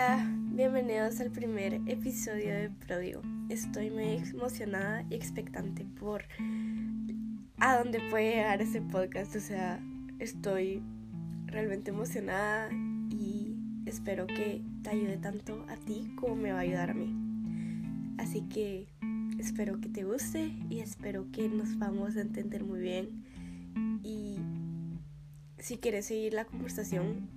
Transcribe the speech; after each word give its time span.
Hola, 0.00 0.30
bienvenidos 0.52 1.18
al 1.18 1.32
primer 1.32 1.74
episodio 1.88 2.54
de 2.54 2.70
Pródigo. 2.70 3.20
Estoy 3.48 3.90
muy 3.90 4.22
emocionada 4.32 5.04
y 5.10 5.16
expectante 5.16 5.84
por 5.98 6.22
a 7.58 7.78
dónde 7.78 7.98
puede 8.08 8.36
llegar 8.36 8.62
este 8.62 8.80
podcast. 8.80 9.34
O 9.34 9.40
sea, 9.40 9.80
estoy 10.20 10.84
realmente 11.46 11.90
emocionada 11.90 12.70
y 13.10 13.56
espero 13.86 14.28
que 14.28 14.62
te 14.84 14.90
ayude 14.90 15.16
tanto 15.16 15.66
a 15.68 15.74
ti 15.74 16.14
como 16.14 16.36
me 16.36 16.52
va 16.52 16.58
a 16.58 16.62
ayudar 16.62 16.90
a 16.90 16.94
mí. 16.94 17.12
Así 18.18 18.42
que 18.42 18.86
espero 19.40 19.80
que 19.80 19.88
te 19.88 20.04
guste 20.04 20.54
y 20.70 20.78
espero 20.78 21.26
que 21.32 21.48
nos 21.48 21.76
vamos 21.76 22.16
a 22.16 22.20
entender 22.20 22.62
muy 22.62 22.78
bien. 22.78 23.24
Y 24.04 24.36
si 25.58 25.76
quieres 25.78 26.06
seguir 26.06 26.34
la 26.34 26.44
conversación, 26.44 27.28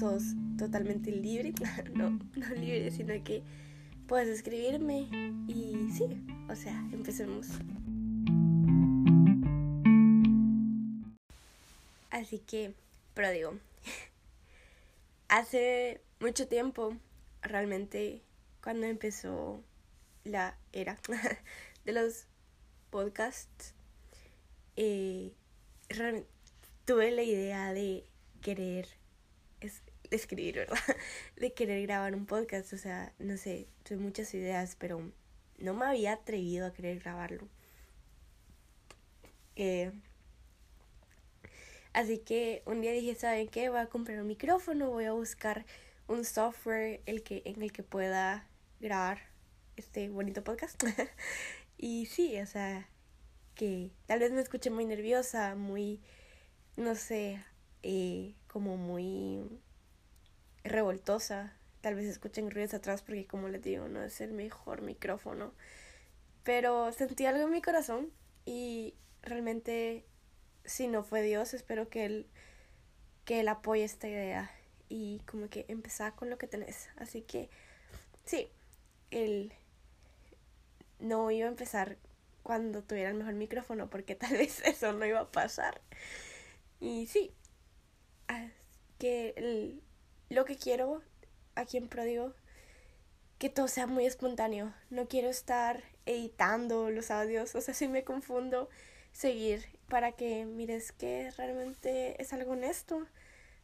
sos 0.00 0.34
totalmente 0.56 1.10
libre, 1.10 1.52
no, 1.94 2.10
no 2.10 2.54
libre, 2.54 2.90
sino 2.90 3.12
que 3.22 3.42
puedes 4.06 4.28
escribirme 4.28 5.08
y 5.48 5.90
sí, 5.92 6.04
o 6.48 6.54
sea, 6.54 6.78
empecemos. 6.92 7.48
Así 12.10 12.38
que, 12.38 12.72
pero 13.14 13.30
digo, 13.30 13.58
hace 15.28 16.00
mucho 16.20 16.48
tiempo, 16.48 16.96
realmente, 17.42 18.22
cuando 18.62 18.86
empezó 18.86 19.62
la 20.24 20.56
era 20.72 20.98
de 21.84 21.92
los 21.92 22.26
podcasts, 22.90 23.74
eh, 24.76 25.32
realmente 25.88 26.28
tuve 26.84 27.10
la 27.10 27.22
idea 27.22 27.72
de 27.72 28.04
querer 28.40 28.86
escribir, 30.10 30.56
¿verdad? 30.56 30.78
De 31.36 31.52
querer 31.52 31.82
grabar 31.82 32.14
un 32.14 32.26
podcast, 32.26 32.72
o 32.72 32.78
sea, 32.78 33.12
no 33.18 33.36
sé, 33.36 33.68
tuve 33.82 33.98
muchas 33.98 34.32
ideas, 34.34 34.76
pero 34.78 35.12
no 35.58 35.74
me 35.74 35.86
había 35.86 36.12
atrevido 36.12 36.66
a 36.66 36.72
querer 36.72 37.00
grabarlo. 37.00 37.48
Eh, 39.56 39.92
así 41.92 42.18
que 42.18 42.62
un 42.66 42.80
día 42.80 42.92
dije, 42.92 43.14
¿saben 43.14 43.48
qué? 43.48 43.68
Voy 43.68 43.78
a 43.78 43.86
comprar 43.86 44.20
un 44.20 44.26
micrófono, 44.26 44.90
voy 44.90 45.04
a 45.04 45.12
buscar 45.12 45.64
un 46.08 46.24
software 46.24 47.00
el 47.06 47.22
que, 47.22 47.42
en 47.44 47.62
el 47.62 47.72
que 47.72 47.82
pueda 47.82 48.46
grabar 48.80 49.20
este 49.76 50.08
bonito 50.08 50.44
podcast. 50.44 50.82
y 51.78 52.06
sí, 52.06 52.38
o 52.40 52.46
sea, 52.46 52.88
que 53.54 53.90
tal 54.06 54.20
vez 54.20 54.32
me 54.32 54.40
escuche 54.40 54.70
muy 54.70 54.84
nerviosa, 54.84 55.54
muy, 55.54 56.00
no 56.76 56.94
sé, 56.94 57.42
eh, 57.82 58.34
como 58.46 58.76
muy 58.76 59.42
revoltosa. 60.68 61.52
Tal 61.80 61.94
vez 61.94 62.06
escuchen 62.06 62.50
ruidos 62.50 62.74
atrás 62.74 63.02
porque 63.02 63.26
como 63.26 63.48
les 63.48 63.62
digo, 63.62 63.88
no 63.88 64.02
es 64.02 64.20
el 64.20 64.32
mejor 64.32 64.82
micrófono. 64.82 65.52
Pero 66.44 66.92
sentí 66.92 67.26
algo 67.26 67.44
en 67.44 67.50
mi 67.50 67.62
corazón 67.62 68.10
y 68.44 68.94
realmente 69.22 70.04
si 70.64 70.88
no 70.88 71.02
fue 71.02 71.22
Dios, 71.22 71.54
espero 71.54 71.88
que 71.88 72.04
él 72.04 72.26
que 73.24 73.40
él 73.40 73.48
apoye 73.48 73.82
esta 73.82 74.08
idea 74.08 74.50
y 74.88 75.20
como 75.26 75.48
que 75.48 75.64
empezar 75.68 76.14
con 76.14 76.30
lo 76.30 76.38
que 76.38 76.46
tenés. 76.46 76.88
Así 76.96 77.22
que 77.22 77.50
sí, 78.24 78.48
él 79.10 79.52
no 81.00 81.30
iba 81.32 81.46
a 81.46 81.50
empezar 81.50 81.98
cuando 82.44 82.84
tuviera 82.84 83.10
el 83.10 83.16
mejor 83.16 83.34
micrófono 83.34 83.90
porque 83.90 84.14
tal 84.14 84.32
vez 84.32 84.60
eso 84.64 84.92
no 84.92 85.04
iba 85.04 85.20
a 85.20 85.32
pasar. 85.32 85.80
Y 86.78 87.06
sí, 87.08 87.32
que 88.98 89.34
el, 89.36 89.82
lo 90.28 90.44
que 90.44 90.56
quiero 90.56 91.02
aquí 91.54 91.76
en 91.76 91.88
Pródigo, 91.88 92.34
que 93.38 93.50
todo 93.50 93.68
sea 93.68 93.86
muy 93.86 94.06
espontáneo. 94.06 94.74
No 94.90 95.08
quiero 95.08 95.28
estar 95.28 95.82
editando 96.06 96.90
los 96.90 97.10
audios, 97.10 97.54
o 97.54 97.60
sea, 97.60 97.74
si 97.74 97.88
me 97.88 98.04
confundo, 98.04 98.68
seguir 99.12 99.66
para 99.88 100.12
que 100.12 100.44
mires 100.44 100.92
que 100.92 101.30
realmente 101.36 102.20
es 102.20 102.32
algo 102.32 102.52
honesto, 102.52 103.06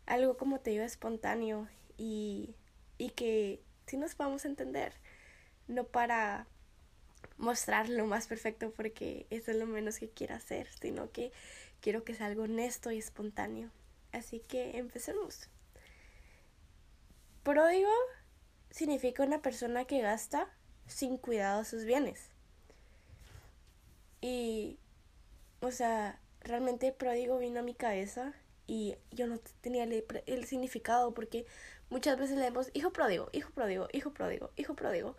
algo 0.06 0.36
como 0.36 0.60
te 0.60 0.70
digo 0.70 0.84
espontáneo 0.84 1.68
y, 1.96 2.54
y 2.98 3.10
que 3.10 3.62
si 3.86 3.96
nos 3.96 4.18
a 4.18 4.48
entender, 4.48 4.94
no 5.68 5.84
para 5.84 6.46
mostrar 7.36 7.88
lo 7.88 8.06
más 8.06 8.26
perfecto 8.26 8.72
porque 8.72 9.26
eso 9.30 9.50
es 9.50 9.56
lo 9.56 9.66
menos 9.66 9.98
que 9.98 10.08
quiero 10.08 10.34
hacer, 10.34 10.68
sino 10.80 11.10
que 11.10 11.32
quiero 11.80 12.04
que 12.04 12.14
sea 12.14 12.26
algo 12.26 12.44
honesto 12.44 12.90
y 12.90 12.98
espontáneo. 12.98 13.70
Así 14.12 14.40
que 14.40 14.78
empecemos. 14.78 15.48
Pródigo 17.42 17.90
significa 18.70 19.22
una 19.22 19.42
persona 19.42 19.84
que 19.84 20.00
gasta 20.00 20.48
sin 20.86 21.18
cuidado 21.18 21.64
sus 21.64 21.84
bienes. 21.84 22.30
Y, 24.20 24.78
o 25.60 25.70
sea, 25.70 26.20
realmente 26.40 26.92
pródigo 26.92 27.38
vino 27.38 27.60
a 27.60 27.62
mi 27.62 27.74
cabeza 27.74 28.32
y 28.66 28.94
yo 29.10 29.26
no 29.26 29.38
tenía 29.60 29.84
el, 29.84 30.04
el, 30.26 30.44
significado 30.44 31.12
porque 31.12 31.46
muchas 31.90 32.18
veces 32.18 32.38
leemos 32.38 32.70
hijo 32.72 32.92
pródigo, 32.92 33.28
hijo 33.32 33.50
pródigo, 33.50 33.88
hijo 33.92 34.12
pródigo, 34.12 34.50
hijo 34.56 34.74
pródigo, 34.74 35.16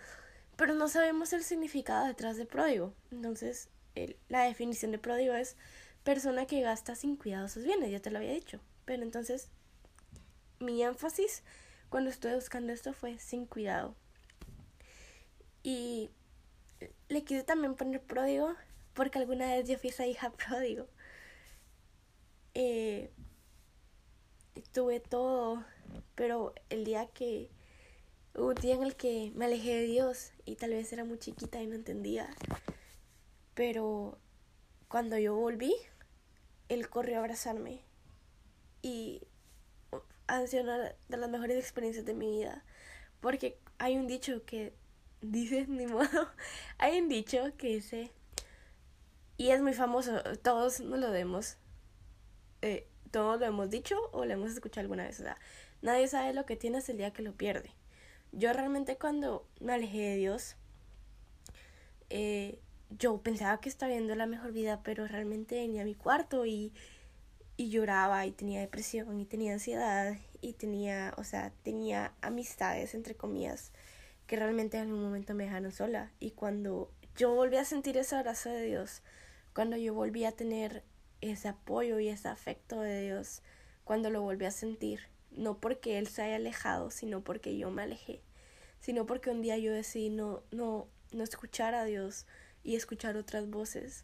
pero 0.55 0.73
no 0.73 0.87
sabemos 0.87 1.33
el 1.33 1.43
significado 1.43 2.07
detrás 2.07 2.37
de 2.37 2.45
pródigo. 2.45 2.93
Entonces, 3.11 3.69
la 4.29 4.43
definición 4.43 4.91
de 4.91 4.99
pródigo 4.99 5.33
es 5.33 5.57
persona 6.03 6.45
que 6.45 6.61
gasta 6.61 6.95
sin 6.95 7.17
cuidado 7.17 7.47
sus 7.47 7.63
bienes, 7.63 7.91
ya 7.91 7.99
te 7.99 8.11
lo 8.11 8.19
había 8.19 8.31
dicho. 8.31 8.59
Pero 8.85 9.03
entonces, 9.03 9.49
mi 10.59 10.81
énfasis 10.83 11.43
cuando 11.93 12.09
estuve 12.09 12.33
buscando 12.33 12.73
esto 12.73 12.91
fue 12.91 13.19
sin 13.19 13.45
cuidado. 13.45 13.93
Y 15.61 16.09
le 17.07 17.23
quise 17.23 17.43
también 17.43 17.75
poner 17.75 18.01
pródigo 18.01 18.55
porque 18.95 19.19
alguna 19.19 19.45
vez 19.45 19.69
yo 19.69 19.77
fui 19.77 19.91
esa 19.91 20.07
hija 20.07 20.31
pródigo. 20.49 20.87
Eh, 22.55 23.11
tuve 24.71 25.01
todo, 25.01 25.63
pero 26.15 26.55
el 26.71 26.83
día 26.83 27.05
que 27.05 27.51
hubo 28.33 28.47
un 28.47 28.55
día 28.55 28.73
en 28.73 28.81
el 28.81 28.95
que 28.95 29.31
me 29.35 29.45
alejé 29.45 29.75
de 29.75 29.83
Dios 29.83 30.31
y 30.45 30.55
tal 30.55 30.71
vez 30.71 30.91
era 30.93 31.05
muy 31.05 31.19
chiquita 31.19 31.61
y 31.61 31.67
no 31.67 31.75
entendía, 31.75 32.27
pero 33.53 34.17
cuando 34.87 35.19
yo 35.19 35.35
volví, 35.35 35.75
Él 36.69 36.89
corrió 36.89 37.17
a 37.17 37.19
abrazarme 37.19 37.81
y 38.81 39.27
han 40.37 40.47
sido 40.47 40.63
una 40.63 40.95
de 41.07 41.17
las 41.17 41.29
mejores 41.29 41.57
experiencias 41.57 42.05
de 42.05 42.13
mi 42.13 42.29
vida. 42.29 42.63
Porque 43.19 43.57
hay 43.77 43.97
un 43.97 44.07
dicho 44.07 44.45
que 44.45 44.73
dice, 45.21 45.65
ni 45.69 45.87
modo, 45.87 46.29
hay 46.77 46.99
un 46.99 47.09
dicho 47.09 47.55
que 47.57 47.75
dice, 47.75 48.11
y 49.37 49.49
es 49.49 49.61
muy 49.61 49.73
famoso, 49.73 50.21
todos 50.41 50.79
nos 50.79 50.99
lo 50.99 51.13
hemos, 51.13 51.57
eh, 52.61 52.87
todos 53.11 53.39
lo 53.39 53.45
hemos 53.45 53.69
dicho 53.69 53.97
o 54.11 54.25
lo 54.25 54.33
hemos 54.33 54.51
escuchado 54.51 54.81
alguna 54.81 55.03
vez. 55.03 55.19
O 55.19 55.23
sea, 55.23 55.37
nadie 55.81 56.07
sabe 56.07 56.33
lo 56.33 56.45
que 56.45 56.55
tienes 56.55 56.87
el 56.89 56.97
día 56.97 57.13
que 57.13 57.21
lo 57.21 57.33
pierde. 57.33 57.71
Yo 58.31 58.51
realmente 58.51 58.97
cuando 58.97 59.47
me 59.59 59.73
alejé 59.73 59.99
de 59.99 60.15
Dios, 60.15 60.55
eh, 62.09 62.59
yo 62.89 63.21
pensaba 63.21 63.59
que 63.59 63.69
estaba 63.69 63.91
viendo 63.91 64.15
la 64.15 64.25
mejor 64.25 64.51
vida, 64.51 64.81
pero 64.83 65.07
realmente 65.07 65.55
venía 65.55 65.83
a 65.83 65.85
mi 65.85 65.95
cuarto 65.95 66.45
y 66.45 66.73
y 67.63 67.69
lloraba 67.69 68.25
y 68.25 68.31
tenía 68.31 68.59
depresión 68.59 69.19
y 69.21 69.25
tenía 69.25 69.53
ansiedad 69.53 70.17
y 70.41 70.53
tenía, 70.53 71.13
o 71.17 71.23
sea, 71.23 71.53
tenía 71.63 72.13
amistades, 72.21 72.93
entre 72.93 73.15
comillas, 73.15 73.71
que 74.27 74.35
realmente 74.35 74.77
en 74.77 74.83
algún 74.83 75.01
momento 75.01 75.33
me 75.33 75.45
dejaron 75.45 75.71
sola. 75.71 76.11
Y 76.19 76.31
cuando 76.31 76.91
yo 77.15 77.33
volví 77.33 77.55
a 77.55 77.63
sentir 77.63 77.97
ese 77.97 78.17
abrazo 78.17 78.49
de 78.49 78.63
Dios, 78.63 79.01
cuando 79.53 79.77
yo 79.77 79.93
volví 79.93 80.25
a 80.25 80.33
tener 80.33 80.83
ese 81.21 81.47
apoyo 81.47 81.99
y 81.99 82.09
ese 82.09 82.27
afecto 82.27 82.81
de 82.81 83.01
Dios, 83.01 83.41
cuando 83.85 84.09
lo 84.09 84.21
volví 84.21 84.43
a 84.43 84.51
sentir, 84.51 84.99
no 85.31 85.59
porque 85.59 85.97
Él 85.97 86.07
se 86.07 86.23
haya 86.23 86.35
alejado, 86.35 86.91
sino 86.91 87.23
porque 87.23 87.57
yo 87.57 87.71
me 87.71 87.83
alejé, 87.83 88.21
sino 88.81 89.05
porque 89.05 89.29
un 89.29 89.41
día 89.41 89.57
yo 89.57 89.71
decidí 89.71 90.09
no, 90.09 90.43
no, 90.51 90.89
no 91.13 91.23
escuchar 91.23 91.75
a 91.75 91.85
Dios 91.85 92.25
y 92.61 92.75
escuchar 92.75 93.15
otras 93.15 93.49
voces. 93.49 94.03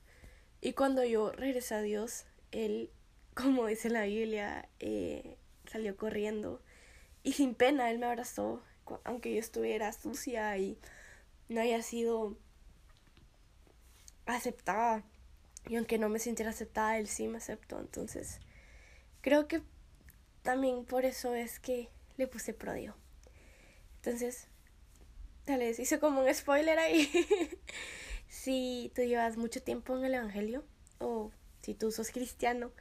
Y 0.61 0.71
cuando 0.73 1.03
yo 1.03 1.33
regresé 1.33 1.75
a 1.75 1.81
Dios, 1.81 2.25
Él 2.51 2.91
como 3.41 3.67
dice 3.67 3.89
la 3.89 4.03
Biblia, 4.03 4.67
eh, 4.79 5.37
salió 5.65 5.95
corriendo 5.95 6.61
y 7.23 7.33
sin 7.33 7.55
pena 7.55 7.89
él 7.89 7.99
me 7.99 8.05
abrazó, 8.05 8.61
aunque 9.05 9.33
yo 9.33 9.39
estuviera 9.39 9.93
sucia 9.93 10.57
y 10.57 10.77
no 11.47 11.61
haya 11.61 11.81
sido 11.81 12.37
aceptada. 14.25 15.03
Y 15.67 15.75
aunque 15.75 15.97
no 15.97 16.09
me 16.09 16.19
sintiera 16.19 16.51
aceptada, 16.51 16.97
él 16.97 17.07
sí 17.07 17.27
me 17.27 17.37
aceptó. 17.37 17.79
Entonces, 17.79 18.39
creo 19.21 19.47
que 19.47 19.61
también 20.41 20.85
por 20.85 21.05
eso 21.05 21.35
es 21.35 21.59
que 21.59 21.89
le 22.17 22.27
puse 22.27 22.53
prodio. 22.53 22.95
Entonces, 23.97 24.47
tal 25.45 25.59
vez 25.59 25.79
hice 25.79 25.99
como 25.99 26.21
un 26.21 26.33
spoiler 26.33 26.79
ahí. 26.79 27.09
si 28.27 28.91
tú 28.95 29.01
llevas 29.03 29.37
mucho 29.37 29.61
tiempo 29.61 29.95
en 29.95 30.05
el 30.05 30.15
Evangelio, 30.15 30.65
o 30.99 31.31
si 31.61 31.73
tú 31.73 31.91
sos 31.91 32.11
cristiano, 32.11 32.71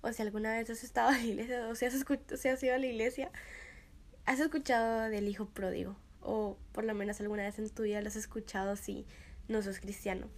o 0.00 0.12
si 0.12 0.22
alguna 0.22 0.52
vez 0.52 0.70
has 0.70 0.84
estado 0.84 1.10
en 1.12 1.16
la 1.16 1.26
iglesia 1.26 1.68
o 1.68 1.74
si 1.74 1.86
has, 1.86 2.62
ido 2.62 2.74
a 2.74 2.78
la 2.78 2.86
iglesia, 2.86 3.30
¿Has 4.28 4.40
escuchado 4.40 5.08
del 5.08 5.26
hijo 5.26 5.46
pródigo? 5.46 5.96
O 6.20 6.58
por 6.72 6.84
lo 6.84 6.92
menos 6.92 7.18
alguna 7.18 7.44
vez 7.44 7.58
en 7.58 7.70
tu 7.70 7.84
vida 7.84 8.02
lo 8.02 8.08
has 8.08 8.16
escuchado 8.16 8.76
si 8.76 9.06
no 9.48 9.62
sos 9.62 9.80
cristiano. 9.80 10.28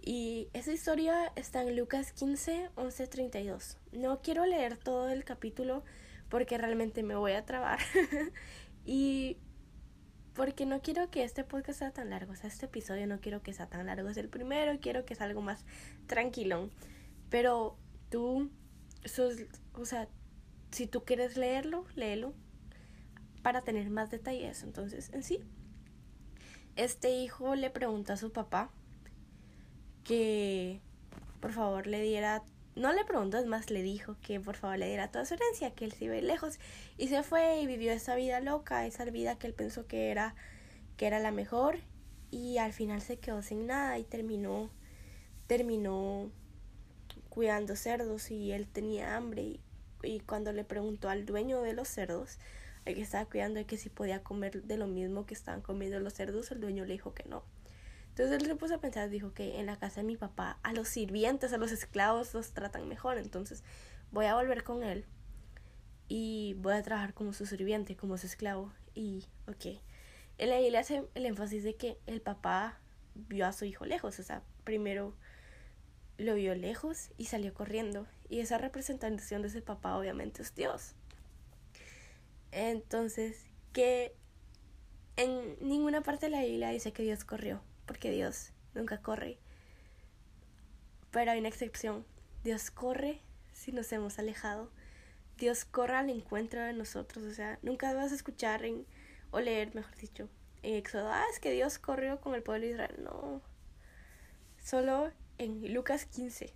Y 0.00 0.48
esa 0.52 0.70
historia 0.70 1.32
está 1.34 1.62
en 1.62 1.76
Lucas 1.76 2.12
15, 2.12 2.70
11, 2.76 3.06
32. 3.08 3.78
No 3.90 4.22
quiero 4.22 4.46
leer 4.46 4.76
todo 4.76 5.08
el 5.08 5.24
capítulo 5.24 5.82
porque 6.28 6.58
realmente 6.58 7.02
me 7.02 7.16
voy 7.16 7.32
a 7.32 7.44
trabar. 7.44 7.80
y 8.84 9.36
porque 10.34 10.64
no 10.64 10.80
quiero 10.80 11.10
que 11.10 11.24
este 11.24 11.42
podcast 11.42 11.80
sea 11.80 11.90
tan 11.90 12.10
largo. 12.10 12.32
O 12.32 12.36
sea, 12.36 12.48
este 12.48 12.66
episodio 12.66 13.08
no 13.08 13.20
quiero 13.20 13.42
que 13.42 13.52
sea 13.52 13.66
tan 13.68 13.86
largo. 13.86 14.08
Es 14.08 14.16
el 14.16 14.28
primero, 14.28 14.78
quiero 14.80 15.04
que 15.04 15.16
sea 15.16 15.26
algo 15.26 15.40
más 15.40 15.64
tranquilo. 16.06 16.70
Pero 17.30 17.76
tú, 18.10 18.50
sos, 19.04 19.34
o 19.74 19.84
sea, 19.84 20.08
si 20.70 20.86
tú 20.86 21.04
quieres 21.04 21.36
leerlo, 21.36 21.84
léelo 21.94 22.34
para 23.42 23.62
tener 23.62 23.90
más 23.90 24.10
detalles. 24.10 24.62
Entonces, 24.62 25.10
en 25.12 25.22
sí, 25.22 25.40
este 26.76 27.10
hijo 27.10 27.54
le 27.54 27.70
preguntó 27.70 28.12
a 28.12 28.16
su 28.16 28.32
papá 28.32 28.70
que 30.04 30.80
por 31.40 31.52
favor 31.52 31.86
le 31.86 32.00
diera, 32.00 32.42
no 32.76 32.92
le 32.92 33.04
preguntó, 33.04 33.38
es 33.38 33.46
más, 33.46 33.70
le 33.70 33.82
dijo 33.82 34.16
que 34.22 34.40
por 34.40 34.56
favor 34.56 34.78
le 34.78 34.86
diera 34.86 35.10
toda 35.10 35.24
su 35.24 35.34
herencia, 35.34 35.74
que 35.74 35.84
él 35.84 35.92
se 35.92 36.06
iba 36.06 36.14
lejos. 36.14 36.58
Y 36.96 37.08
se 37.08 37.22
fue 37.22 37.60
y 37.60 37.66
vivió 37.66 37.92
esa 37.92 38.14
vida 38.14 38.40
loca, 38.40 38.86
esa 38.86 39.04
vida 39.04 39.36
que 39.38 39.48
él 39.48 39.54
pensó 39.54 39.86
que 39.86 40.10
era, 40.10 40.34
que 40.96 41.06
era 41.06 41.18
la 41.18 41.32
mejor. 41.32 41.78
Y 42.30 42.58
al 42.58 42.72
final 42.72 43.02
se 43.02 43.18
quedó 43.18 43.42
sin 43.42 43.66
nada 43.66 43.98
y 43.98 44.04
terminó, 44.04 44.70
terminó 45.46 46.30
cuidando 47.32 47.76
cerdos 47.76 48.30
y 48.30 48.52
él 48.52 48.68
tenía 48.68 49.16
hambre. 49.16 49.42
Y, 49.42 49.60
y 50.02 50.20
cuando 50.20 50.52
le 50.52 50.64
preguntó 50.64 51.08
al 51.08 51.24
dueño 51.24 51.62
de 51.62 51.72
los 51.72 51.88
cerdos, 51.88 52.38
el 52.84 52.94
que 52.94 53.00
estaba 53.00 53.24
cuidando 53.24 53.58
de 53.58 53.64
que 53.64 53.78
si 53.78 53.88
podía 53.88 54.22
comer 54.22 54.64
de 54.64 54.76
lo 54.76 54.86
mismo 54.86 55.24
que 55.24 55.32
estaban 55.32 55.62
comiendo 55.62 55.98
los 55.98 56.12
cerdos, 56.12 56.50
el 56.50 56.60
dueño 56.60 56.84
le 56.84 56.92
dijo 56.92 57.14
que 57.14 57.24
no. 57.26 57.42
Entonces 58.10 58.38
él 58.38 58.46
se 58.46 58.54
puso 58.56 58.74
a 58.74 58.80
pensar, 58.82 59.08
dijo 59.08 59.32
que 59.32 59.58
en 59.58 59.64
la 59.64 59.78
casa 59.78 60.02
de 60.02 60.06
mi 60.06 60.18
papá 60.18 60.58
a 60.62 60.74
los 60.74 60.88
sirvientes, 60.88 61.54
a 61.54 61.56
los 61.56 61.72
esclavos 61.72 62.34
los 62.34 62.52
tratan 62.52 62.86
mejor, 62.86 63.16
entonces 63.16 63.64
voy 64.10 64.26
a 64.26 64.34
volver 64.34 64.62
con 64.62 64.82
él 64.82 65.06
y 66.08 66.54
voy 66.58 66.74
a 66.74 66.82
trabajar 66.82 67.14
como 67.14 67.32
su 67.32 67.46
sirviente, 67.46 67.96
como 67.96 68.18
su 68.18 68.26
esclavo. 68.26 68.70
Y, 68.94 69.24
ok. 69.46 69.80
En 70.36 70.50
la 70.50 70.60
le 70.60 70.76
hace 70.76 71.08
el 71.14 71.24
énfasis 71.24 71.64
de 71.64 71.76
que 71.76 71.96
el 72.06 72.20
papá 72.20 72.78
vio 73.14 73.46
a 73.46 73.54
su 73.54 73.64
hijo 73.64 73.86
lejos, 73.86 74.18
o 74.18 74.22
sea, 74.22 74.42
primero 74.64 75.14
lo 76.22 76.34
vio 76.34 76.54
lejos 76.54 77.10
y 77.16 77.26
salió 77.26 77.54
corriendo. 77.54 78.06
Y 78.28 78.40
esa 78.40 78.58
representación 78.58 79.42
de 79.42 79.48
ese 79.48 79.62
papá 79.62 79.96
obviamente 79.96 80.42
es 80.42 80.54
Dios. 80.54 80.94
Entonces, 82.50 83.46
que 83.72 84.14
en 85.16 85.56
ninguna 85.60 86.02
parte 86.02 86.26
de 86.26 86.30
la 86.30 86.42
Biblia 86.42 86.70
dice 86.70 86.92
que 86.92 87.02
Dios 87.02 87.24
corrió, 87.24 87.62
porque 87.86 88.10
Dios 88.10 88.52
nunca 88.74 89.00
corre. 89.00 89.38
Pero 91.10 91.30
hay 91.30 91.40
una 91.40 91.48
excepción. 91.48 92.04
Dios 92.44 92.70
corre 92.70 93.20
si 93.52 93.72
nos 93.72 93.92
hemos 93.92 94.18
alejado. 94.18 94.70
Dios 95.38 95.64
corre 95.64 95.96
al 95.96 96.10
encuentro 96.10 96.60
de 96.60 96.72
nosotros. 96.72 97.24
O 97.24 97.32
sea, 97.32 97.58
nunca 97.62 97.92
vas 97.94 98.12
a 98.12 98.14
escuchar 98.14 98.64
en, 98.64 98.86
o 99.30 99.40
leer, 99.40 99.74
mejor 99.74 99.96
dicho, 99.96 100.28
en 100.62 100.74
Éxodo, 100.74 101.08
ah, 101.10 101.24
es 101.32 101.40
que 101.40 101.50
Dios 101.50 101.78
corrió 101.78 102.20
con 102.20 102.34
el 102.34 102.42
pueblo 102.42 102.66
de 102.66 102.72
Israel. 102.72 102.96
No. 103.02 103.42
Solo 104.62 105.12
en 105.42 105.74
Lucas 105.74 106.06
15. 106.06 106.52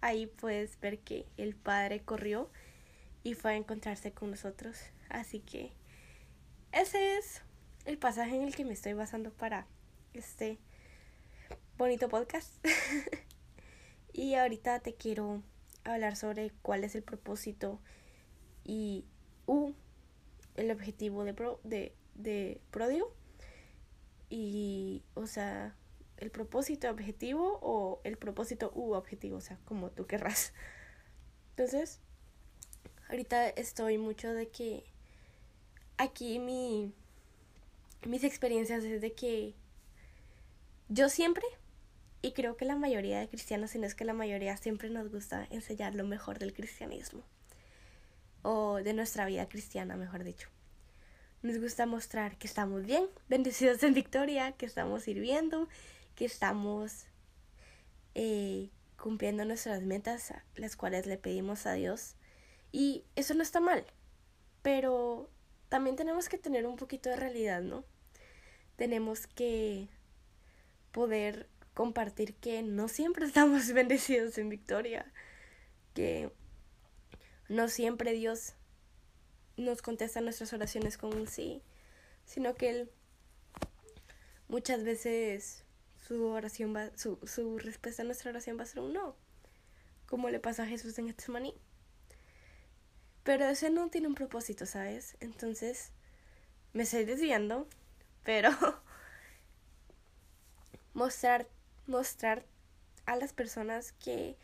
Ahí 0.00 0.26
puedes 0.26 0.80
ver 0.80 0.98
que 0.98 1.26
el 1.36 1.54
Padre 1.54 2.00
corrió 2.00 2.50
y 3.22 3.34
fue 3.34 3.52
a 3.52 3.56
encontrarse 3.56 4.12
con 4.12 4.30
nosotros. 4.30 4.78
Así 5.08 5.40
que 5.40 5.72
ese 6.72 7.18
es 7.18 7.42
el 7.84 7.98
pasaje 7.98 8.34
en 8.34 8.42
el 8.42 8.54
que 8.54 8.64
me 8.64 8.72
estoy 8.72 8.94
basando 8.94 9.30
para 9.30 9.66
este 10.14 10.58
bonito 11.76 12.08
podcast. 12.08 12.52
y 14.12 14.34
ahorita 14.34 14.80
te 14.80 14.94
quiero 14.94 15.42
hablar 15.84 16.16
sobre 16.16 16.50
cuál 16.62 16.84
es 16.84 16.94
el 16.94 17.02
propósito 17.02 17.78
y 18.64 19.04
uh, 19.46 19.72
el 20.56 20.70
objetivo 20.70 21.24
de, 21.24 21.34
pro, 21.34 21.60
de, 21.62 21.94
de 22.14 22.60
Prodio. 22.70 23.12
Y, 24.30 25.02
o 25.12 25.26
sea, 25.26 25.76
el 26.22 26.30
propósito 26.30 26.88
objetivo 26.88 27.58
o 27.62 28.00
el 28.04 28.16
propósito 28.16 28.72
u 28.74 28.92
objetivo, 28.94 29.36
o 29.36 29.40
sea, 29.40 29.58
como 29.64 29.90
tú 29.90 30.06
querrás. 30.06 30.52
Entonces, 31.50 32.00
ahorita 33.08 33.48
estoy 33.48 33.98
mucho 33.98 34.32
de 34.32 34.48
que 34.48 34.84
aquí 35.98 36.38
mi 36.38 36.92
mis 38.06 38.24
experiencias 38.24 38.82
es 38.84 39.00
de 39.00 39.12
que 39.12 39.54
yo 40.88 41.08
siempre 41.08 41.44
y 42.20 42.32
creo 42.32 42.56
que 42.56 42.64
la 42.64 42.76
mayoría 42.76 43.18
de 43.18 43.28
cristianos, 43.28 43.72
si 43.72 43.78
no 43.78 43.86
es 43.86 43.94
que 43.94 44.04
la 44.04 44.12
mayoría, 44.12 44.56
siempre 44.56 44.90
nos 44.90 45.10
gusta 45.10 45.46
enseñar 45.50 45.94
lo 45.94 46.04
mejor 46.04 46.38
del 46.38 46.52
cristianismo. 46.52 47.22
O 48.42 48.76
de 48.76 48.92
nuestra 48.92 49.26
vida 49.26 49.48
cristiana, 49.48 49.96
mejor 49.96 50.22
dicho. 50.22 50.48
Nos 51.42 51.58
gusta 51.58 51.86
mostrar 51.86 52.38
que 52.38 52.46
estamos 52.46 52.84
bien, 52.84 53.08
bendecidos 53.28 53.82
en 53.82 53.94
victoria, 53.94 54.52
que 54.52 54.66
estamos 54.66 55.02
sirviendo, 55.02 55.68
que 56.14 56.24
estamos 56.24 57.06
eh, 58.14 58.70
cumpliendo 58.96 59.44
nuestras 59.44 59.82
metas, 59.82 60.32
las 60.54 60.76
cuales 60.76 61.06
le 61.06 61.18
pedimos 61.18 61.66
a 61.66 61.72
Dios 61.72 62.14
y 62.72 63.04
eso 63.16 63.34
no 63.34 63.42
está 63.42 63.60
mal, 63.60 63.84
pero 64.62 65.28
también 65.68 65.96
tenemos 65.96 66.28
que 66.28 66.38
tener 66.38 66.66
un 66.66 66.76
poquito 66.76 67.10
de 67.10 67.16
realidad, 67.16 67.62
¿no? 67.62 67.84
Tenemos 68.76 69.26
que 69.26 69.88
poder 70.90 71.48
compartir 71.74 72.34
que 72.34 72.62
no 72.62 72.88
siempre 72.88 73.26
estamos 73.26 73.72
bendecidos 73.72 74.38
en 74.38 74.48
victoria, 74.48 75.12
que 75.94 76.30
no 77.48 77.68
siempre 77.68 78.12
Dios 78.12 78.54
nos 79.56 79.82
contesta 79.82 80.20
nuestras 80.20 80.52
oraciones 80.52 80.96
con 80.96 81.14
un 81.14 81.26
sí, 81.26 81.62
sino 82.24 82.54
que 82.54 82.70
Él 82.70 82.90
muchas 84.48 84.84
veces 84.84 85.61
su 86.12 86.26
oración 86.26 86.76
su, 86.96 87.58
respuesta 87.58 88.02
a 88.02 88.04
nuestra 88.04 88.30
oración 88.30 88.58
va 88.58 88.64
a 88.64 88.66
ser 88.66 88.80
un 88.80 88.92
no, 88.92 89.16
como 90.06 90.28
le 90.28 90.40
pasa 90.40 90.64
a 90.64 90.66
Jesús 90.66 90.98
en 90.98 91.06
Getsemaní. 91.06 91.54
Pero 93.22 93.46
ese 93.46 93.70
no 93.70 93.88
tiene 93.88 94.08
un 94.08 94.14
propósito, 94.14 94.66
¿sabes? 94.66 95.16
Entonces, 95.20 95.92
me 96.74 96.82
estoy 96.82 97.04
desviando, 97.04 97.66
pero 98.24 98.50
mostrar, 100.92 101.48
mostrar 101.86 102.44
a 103.06 103.16
las 103.16 103.32
personas 103.32 103.92
que 103.92 104.36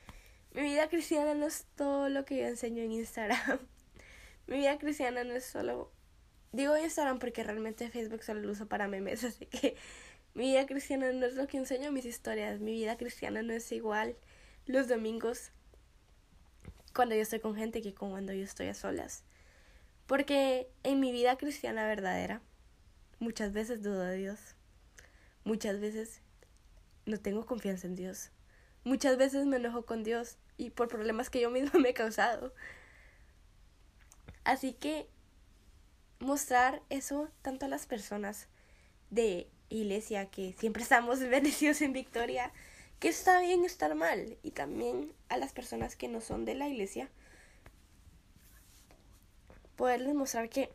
mi 0.54 0.62
vida 0.62 0.88
cristiana 0.88 1.35
no 1.35 1.47
es 1.47 1.66
todo 1.76 2.09
lo 2.09 2.25
que 2.25 2.38
yo 2.38 2.47
enseño 2.47 2.83
en 2.83 2.92
Instagram. 2.92 3.59
mi 4.47 4.57
vida 4.57 4.78
cristiana 4.78 5.23
no 5.23 5.35
es 5.35 5.45
solo... 5.45 5.92
Digo 6.52 6.78
Instagram 6.78 7.19
porque 7.19 7.45
realmente 7.45 7.90
Facebook 7.90 8.23
solo 8.23 8.40
lo 8.40 8.52
uso 8.52 8.69
para 8.69 8.88
memes, 8.88 9.23
así 9.25 9.45
que 9.45 9.76
mi 10.38 10.50
vida 10.50 10.66
cristiana 10.66 11.11
no 11.11 11.26
es 11.26 11.35
lo 11.35 11.49
que 11.49 11.57
enseño 11.57 11.88
en 11.88 11.95
mis 11.95 12.04
historias. 12.04 12.61
Mi 12.61 12.71
vida 12.71 12.97
cristiana 12.97 13.42
no 13.42 13.52
es 13.52 13.73
igual 13.73 14.16
los 14.66 14.87
domingos 14.87 15.50
cuando 16.95 17.16
yo 17.16 17.23
estoy 17.23 17.40
con 17.40 17.57
gente 17.57 17.83
que 17.83 17.92
cuando 17.92 18.33
yo 18.33 18.45
estoy 18.45 18.68
a 18.68 18.75
solas. 18.75 19.25
Porque 20.07 20.71
en 20.85 21.00
mi 21.00 21.11
vida 21.11 21.37
cristiana 21.38 21.88
verdadera, 21.88 22.40
muchas 23.18 23.52
veces 23.52 23.83
dudo 23.83 23.99
de 24.02 24.16
Dios. 24.16 24.54
Muchas 25.42 25.80
veces 25.80 26.21
no 27.04 27.18
tengo 27.18 27.45
confianza 27.45 27.88
en 27.88 27.97
Dios. 27.97 28.30
Muchas 28.85 29.16
veces 29.16 29.45
me 29.45 29.57
enojo 29.57 29.87
con 29.87 30.04
Dios 30.04 30.38
y 30.57 30.71
por 30.71 30.87
problemas 30.87 31.30
que 31.30 31.40
yo 31.40 31.50
misma 31.50 31.73
me 31.80 31.88
he 31.88 31.95
causado. 31.95 32.54
Así 34.45 34.73
que 34.73 35.09
mostrar 36.21 36.80
eso 36.90 37.28
tanto 37.42 37.66
a 37.66 37.68
las 37.68 37.87
personas 37.87 38.47
de 39.11 39.50
iglesia 39.68 40.26
que 40.26 40.54
siempre 40.58 40.82
estamos 40.84 41.20
bendecidos 41.20 41.80
en 41.82 41.92
victoria 41.92 42.52
que 42.98 43.08
está 43.08 43.40
bien 43.40 43.64
estar 43.64 43.94
mal. 43.94 44.37
Y 44.42 44.50
también 44.50 45.12
a 45.28 45.37
las 45.37 45.52
personas 45.52 45.96
que 45.96 46.08
no 46.08 46.20
son 46.20 46.44
de 46.44 46.54
la 46.54 46.68
iglesia 46.68 47.08
poderles 49.76 50.14
mostrar 50.14 50.48
que 50.48 50.70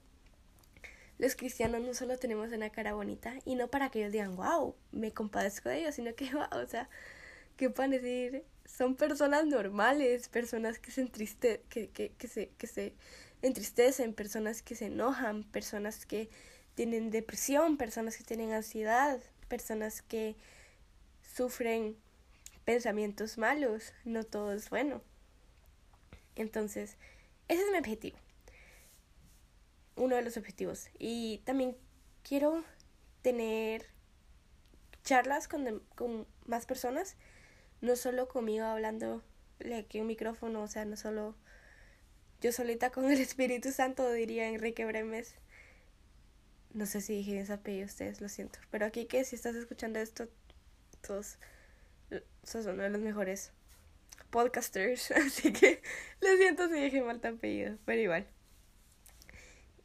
los 1.19 1.35
cristianos 1.35 1.81
no 1.81 1.93
solo 1.93 2.17
tenemos 2.17 2.51
una 2.51 2.69
cara 2.69 2.93
bonita 2.93 3.33
y 3.45 3.55
no 3.55 3.67
para 3.67 3.89
que 3.89 3.99
ellos 3.99 4.13
digan 4.13 4.35
wow 4.35 4.75
me 4.91 5.11
compadezco 5.11 5.69
de 5.69 5.81
ellos 5.81 5.95
sino 5.95 6.15
que 6.15 6.29
wow 6.33 6.47
o 6.51 6.67
sea 6.67 6.89
que 7.57 7.69
puedan 7.69 7.91
decir 7.91 8.45
son 8.65 8.95
personas 8.95 9.45
normales 9.45 10.29
personas 10.29 10.79
que 10.79 10.91
se 10.91 11.05
que, 11.69 11.89
que, 11.89 12.13
que 12.17 12.27
se 12.27 12.49
que 12.57 12.67
se 12.67 12.93
entristecen 13.41 14.13
personas 14.13 14.61
que 14.61 14.75
se 14.75 14.85
enojan 14.85 15.43
personas 15.43 16.05
que 16.05 16.29
tienen 16.75 17.11
depresión 17.11 17.77
personas 17.77 18.17
que 18.17 18.23
tienen 18.23 18.53
ansiedad 18.53 19.19
personas 19.53 20.01
que 20.01 20.35
sufren 21.35 21.95
pensamientos 22.65 23.37
malos, 23.37 23.93
no 24.03 24.23
todo 24.23 24.51
es 24.53 24.71
bueno. 24.71 25.03
Entonces, 26.35 26.97
ese 27.47 27.61
es 27.61 27.71
mi 27.71 27.77
objetivo. 27.77 28.17
uno 29.95 30.15
de 30.15 30.23
los 30.23 30.37
objetivos. 30.37 30.89
Y 30.97 31.43
también 31.45 31.77
quiero 32.23 32.63
tener 33.21 33.85
charlas 35.03 35.47
con, 35.47 35.83
con 35.93 36.25
más 36.47 36.65
personas, 36.65 37.15
no 37.81 37.95
solo 37.95 38.27
conmigo 38.27 38.65
hablando 38.65 39.21
aquí 39.77 40.01
un 40.01 40.07
micrófono, 40.07 40.63
o 40.63 40.67
sea, 40.67 40.83
no 40.85 40.97
solo 40.97 41.35
yo 42.41 42.51
solita 42.51 42.89
con 42.89 43.05
el 43.11 43.21
Espíritu 43.29 43.71
Santo, 43.71 44.11
diría 44.11 44.47
Enrique 44.47 44.83
Bremes. 44.83 45.35
No 46.73 46.85
sé 46.85 47.01
si 47.01 47.13
dije 47.13 47.39
ese 47.39 47.53
apellido 47.53 47.85
ustedes, 47.85 48.19
lo 48.19 48.29
siento. 48.29 48.59
Pero 48.71 48.85
aquí 48.85 49.05
que 49.05 49.23
si 49.25 49.35
estás 49.35 49.55
escuchando 49.55 49.99
esto, 49.99 50.27
todos 51.05 51.37
sos 52.43 52.65
uno 52.65 52.83
de 52.83 52.89
los 52.89 53.01
mejores 53.01 53.51
podcasters. 54.29 55.11
Así 55.25 55.53
que 55.53 55.81
lo 56.21 56.35
siento 56.37 56.67
si 56.67 56.75
dije 56.75 57.01
mal 57.01 57.21
tu 57.21 57.27
apellido, 57.27 57.77
pero 57.85 58.01
igual. 58.01 58.27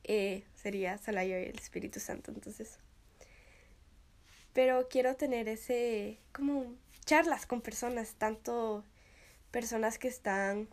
Eh, 0.05 0.45
sería 0.55 0.97
Salayo 0.97 1.39
y 1.39 1.45
el 1.45 1.59
Espíritu 1.59 2.01
Santo, 2.01 2.31
entonces. 2.31 2.79
Pero 4.55 4.89
quiero 4.89 5.15
tener 5.17 5.49
ese, 5.49 6.19
como 6.33 6.75
charlas 7.05 7.47
con 7.47 7.61
personas, 7.61 8.15
tanto 8.15 8.85
personas 9.51 9.99
que 9.99 10.09
están 10.09 10.69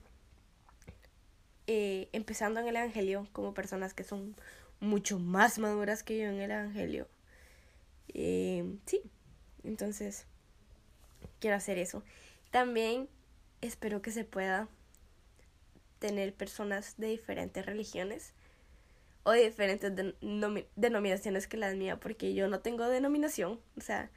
eh, 1.67 2.09
empezando 2.13 2.59
en 2.61 2.67
el 2.67 2.77
Evangelio 2.77 3.27
como 3.33 3.53
personas 3.53 3.93
que 3.93 4.03
son 4.03 4.35
mucho 4.79 5.19
más 5.19 5.59
maduras 5.59 6.03
que 6.03 6.17
yo 6.17 6.25
en 6.25 6.39
el 6.39 6.51
Evangelio. 6.51 7.07
Eh, 8.13 8.77
sí, 8.85 9.01
entonces 9.63 10.25
quiero 11.39 11.55
hacer 11.55 11.77
eso. 11.77 12.03
También 12.51 13.09
espero 13.61 14.01
que 14.01 14.11
se 14.11 14.23
pueda 14.23 14.69
tener 15.99 16.33
personas 16.33 16.95
de 16.97 17.07
diferentes 17.07 17.65
religiones 17.65 18.33
o 19.23 19.31
de 19.31 19.45
diferentes 19.45 19.91
denominaciones 20.75 21.47
que 21.47 21.57
las 21.57 21.75
mía, 21.75 21.99
porque 21.99 22.35
yo 22.35 22.47
no 22.47 22.59
tengo 22.59 22.87
denominación, 22.87 23.59
o 23.75 23.81
sea, 23.81 24.11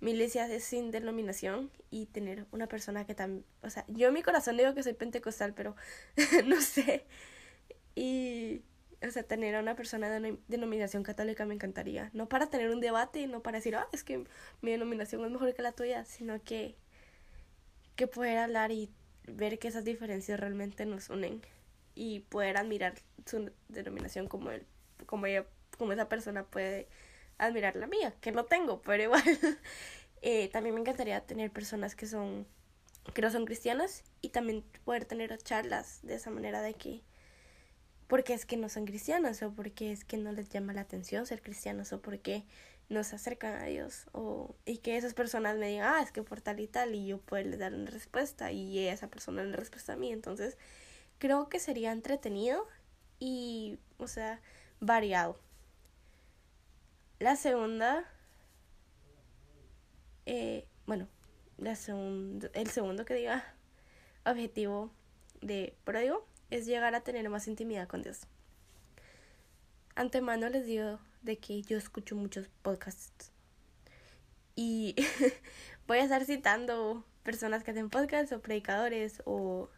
mi 0.00 0.10
iglesia 0.10 0.52
es 0.52 0.64
sin 0.64 0.90
denominación 0.90 1.70
y 1.90 2.06
tener 2.06 2.46
una 2.50 2.66
persona 2.66 3.06
que 3.06 3.14
también, 3.14 3.44
o 3.62 3.70
sea, 3.70 3.84
yo 3.88 4.08
en 4.08 4.14
mi 4.14 4.22
corazón 4.22 4.56
digo 4.56 4.74
que 4.74 4.82
soy 4.82 4.94
pentecostal, 4.94 5.54
pero 5.54 5.76
no 6.46 6.60
sé, 6.60 7.04
y, 7.94 8.62
o 9.06 9.10
sea, 9.10 9.22
tener 9.22 9.54
a 9.54 9.60
una 9.60 9.76
persona 9.76 10.08
de 10.08 10.38
denominación 10.48 11.02
católica 11.02 11.46
me 11.46 11.54
encantaría, 11.54 12.10
no 12.12 12.28
para 12.28 12.48
tener 12.48 12.70
un 12.70 12.80
debate, 12.80 13.26
no 13.26 13.42
para 13.42 13.58
decir, 13.58 13.76
ah, 13.76 13.88
es 13.92 14.04
que 14.04 14.24
mi 14.60 14.70
denominación 14.72 15.24
es 15.24 15.30
mejor 15.30 15.54
que 15.54 15.62
la 15.62 15.72
tuya, 15.72 16.04
sino 16.04 16.42
que, 16.42 16.74
que 17.96 18.06
poder 18.06 18.38
hablar 18.38 18.72
y 18.72 18.90
ver 19.26 19.58
que 19.58 19.68
esas 19.68 19.84
diferencias 19.84 20.40
realmente 20.40 20.86
nos 20.86 21.10
unen 21.10 21.42
y 21.94 22.20
poder 22.20 22.56
admirar 22.56 22.94
su 23.26 23.50
denominación 23.68 24.28
como 24.28 24.50
él, 24.50 24.66
como 25.06 25.26
ella, 25.26 25.46
como 25.76 25.92
esa 25.92 26.08
persona 26.08 26.44
puede 26.44 26.88
admirar 27.38 27.76
la 27.76 27.86
mía, 27.86 28.14
que 28.20 28.32
no 28.32 28.44
tengo, 28.44 28.82
pero 28.82 29.02
igual. 29.02 29.22
eh, 30.22 30.48
también 30.48 30.74
me 30.74 30.80
encantaría 30.80 31.20
tener 31.20 31.50
personas 31.52 31.94
que 31.94 32.06
son 32.06 32.46
que 33.14 33.22
no 33.22 33.30
son 33.30 33.46
cristianas 33.46 34.04
y 34.20 34.30
también 34.30 34.64
poder 34.84 35.04
tener 35.04 35.36
charlas 35.38 36.00
de 36.02 36.14
esa 36.14 36.30
manera 36.30 36.60
de 36.60 36.74
que 36.74 37.02
porque 38.08 38.34
es 38.34 38.44
que 38.44 38.56
no 38.56 38.68
son 38.68 38.84
cristianos 38.84 39.42
o 39.42 39.52
porque 39.52 39.92
es 39.92 40.04
que 40.04 40.16
no 40.16 40.32
les 40.32 40.48
llama 40.48 40.72
la 40.72 40.80
atención 40.80 41.26
ser 41.26 41.40
cristianos 41.40 41.92
o 41.92 42.00
porque 42.00 42.44
no 42.88 43.04
se 43.04 43.16
acercan 43.16 43.54
a 43.62 43.66
Dios 43.66 44.06
o 44.12 44.56
y 44.64 44.78
que 44.78 44.96
esas 44.96 45.14
personas 45.14 45.56
me 45.58 45.68
digan 45.68 45.94
ah 45.94 46.02
es 46.02 46.10
que 46.10 46.22
por 46.22 46.40
tal 46.40 46.58
y 46.58 46.66
tal 46.66 46.94
y 46.94 47.06
yo 47.06 47.18
poderles 47.18 47.60
dar 47.60 47.74
una 47.74 47.90
respuesta 47.90 48.50
y 48.50 48.78
esa 48.88 49.08
persona 49.08 49.44
le 49.44 49.56
respuesta 49.56 49.92
a 49.92 49.96
mí 49.96 50.10
entonces 50.10 50.56
creo 51.18 51.48
que 51.48 51.60
sería 51.60 51.92
entretenido 51.92 52.66
y, 53.18 53.78
o 53.98 54.06
sea, 54.06 54.40
variado. 54.80 55.38
La 57.18 57.36
segunda, 57.36 58.04
eh, 60.26 60.66
bueno, 60.86 61.08
la 61.56 61.72
el 61.72 62.70
segundo 62.70 63.04
que 63.04 63.14
diga 63.14 63.54
objetivo 64.24 64.92
de 65.40 65.74
pródigo 65.84 66.26
es 66.50 66.66
llegar 66.66 66.94
a 66.94 67.00
tener 67.00 67.28
más 67.28 67.48
intimidad 67.48 67.88
con 67.88 68.02
Dios. 68.02 68.26
Antemano 69.94 70.48
les 70.48 70.66
digo 70.66 71.00
de 71.22 71.38
que 71.38 71.62
yo 71.62 71.76
escucho 71.76 72.14
muchos 72.16 72.48
podcasts. 72.62 73.32
Y 74.54 74.94
voy 75.86 75.98
a 75.98 76.04
estar 76.04 76.24
citando 76.24 77.04
personas 77.22 77.64
que 77.64 77.72
hacen 77.72 77.90
podcasts 77.90 78.32
o 78.32 78.40
predicadores 78.40 79.22
o 79.24 79.68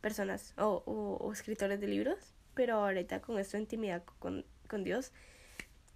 personas 0.00 0.54
o, 0.58 0.82
o, 0.86 1.32
escritores 1.32 1.80
de 1.80 1.86
libros, 1.86 2.34
pero 2.54 2.76
ahorita 2.76 3.20
con 3.20 3.38
esta 3.38 3.58
intimidad 3.58 4.02
con, 4.18 4.44
con 4.68 4.84
Dios, 4.84 5.12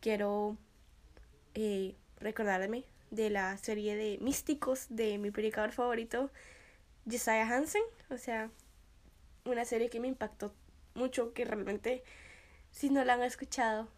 quiero 0.00 0.56
eh, 1.54 1.94
recordarme 2.18 2.84
de 3.10 3.30
la 3.30 3.56
serie 3.58 3.94
de 3.94 4.18
místicos 4.20 4.86
de 4.88 5.18
mi 5.18 5.30
predicador 5.30 5.72
favorito, 5.72 6.30
Josiah 7.04 7.46
Hansen, 7.46 7.82
o 8.10 8.16
sea, 8.16 8.50
una 9.44 9.64
serie 9.64 9.90
que 9.90 10.00
me 10.00 10.08
impactó 10.08 10.54
mucho, 10.94 11.32
que 11.32 11.44
realmente, 11.44 12.02
si 12.70 12.90
no 12.90 13.04
la 13.04 13.14
han 13.14 13.22
escuchado, 13.22 13.88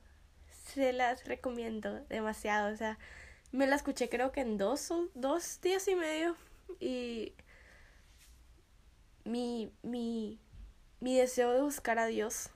se 0.72 0.92
las 0.92 1.24
recomiendo 1.24 2.00
demasiado, 2.08 2.72
o 2.72 2.76
sea, 2.76 2.98
me 3.52 3.66
la 3.66 3.76
escuché 3.76 4.08
creo 4.08 4.32
que 4.32 4.40
en 4.40 4.58
dos, 4.58 4.92
dos 5.14 5.60
días 5.60 5.86
y 5.88 5.94
medio 5.94 6.36
y 6.80 7.34
mi, 9.24 9.72
mi, 9.82 10.40
mi 11.00 11.16
deseo 11.16 11.52
de 11.52 11.62
buscar 11.62 11.98
a 11.98 12.06
Dios 12.06 12.50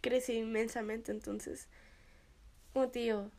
creció 0.00 0.34
inmensamente. 0.34 1.12
Entonces, 1.12 1.68
como 2.72 2.88
tío, 2.88 3.30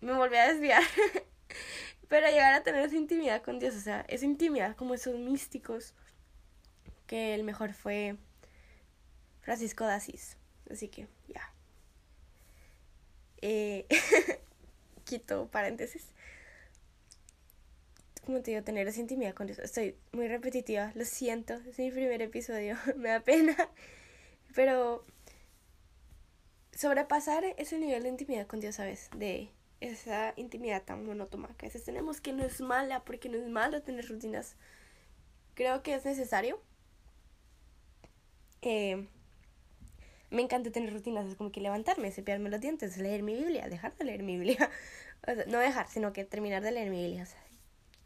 me 0.00 0.12
volví 0.14 0.36
a 0.36 0.48
desviar. 0.48 0.82
Pero 2.08 2.26
llegar 2.28 2.54
a 2.54 2.62
tener 2.62 2.84
esa 2.84 2.96
intimidad 2.96 3.42
con 3.42 3.58
Dios, 3.58 3.74
o 3.74 3.80
sea, 3.80 4.04
esa 4.08 4.24
intimidad 4.24 4.76
como 4.76 4.94
esos 4.94 5.16
místicos, 5.16 5.94
el 7.14 7.44
mejor 7.44 7.72
fue 7.72 8.16
Francisco 9.40 9.86
de 9.86 9.94
Asís. 9.94 10.36
Así 10.70 10.88
que, 10.88 11.08
ya. 11.28 11.52
Eh, 13.42 13.86
quito 15.04 15.48
paréntesis 15.48 16.14
como 18.24 18.40
te 18.40 18.52
digo, 18.52 18.62
tener 18.62 18.88
esa 18.88 19.00
intimidad 19.00 19.34
con 19.34 19.46
Dios. 19.46 19.58
Estoy 19.58 19.96
muy 20.12 20.28
repetitiva, 20.28 20.92
lo 20.94 21.04
siento, 21.04 21.54
es 21.54 21.78
mi 21.78 21.90
primer 21.90 22.22
episodio, 22.22 22.76
me 22.96 23.10
da 23.10 23.20
pena. 23.20 23.56
Pero 24.54 25.04
sobrepasar 26.72 27.44
ese 27.58 27.78
nivel 27.78 28.02
de 28.04 28.08
intimidad 28.08 28.46
con 28.46 28.60
Dios, 28.60 28.76
¿sabes? 28.76 29.10
De 29.16 29.50
esa 29.80 30.32
intimidad 30.36 30.82
tan 30.82 31.04
monótona 31.04 31.48
que 31.56 31.66
a 31.66 31.68
veces 31.68 31.84
tenemos, 31.84 32.20
que 32.20 32.32
no 32.32 32.44
es 32.44 32.60
mala, 32.60 33.04
porque 33.04 33.28
no 33.28 33.36
es 33.36 33.48
malo 33.48 33.82
tener 33.82 34.08
rutinas. 34.08 34.56
Creo 35.54 35.82
que 35.82 35.94
es 35.94 36.04
necesario. 36.04 36.60
Me 38.64 40.42
encanta 40.42 40.70
tener 40.70 40.92
rutinas, 40.92 41.26
es 41.26 41.34
como 41.36 41.52
que 41.52 41.60
levantarme, 41.60 42.10
cepillarme 42.10 42.50
los 42.50 42.60
dientes, 42.60 42.96
leer 42.96 43.22
mi 43.22 43.34
Biblia, 43.34 43.68
dejar 43.68 43.94
de 43.96 44.04
leer 44.04 44.22
mi 44.22 44.36
Biblia. 44.36 44.70
no 45.46 45.58
dejar, 45.58 45.88
sino 45.88 46.12
que 46.12 46.24
terminar 46.24 46.62
de 46.62 46.72
leer 46.72 46.90
mi 46.90 47.02
Biblia 47.02 47.26